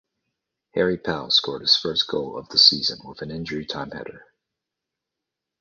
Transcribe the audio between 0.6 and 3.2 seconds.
Harry Pell scored his first goal of the season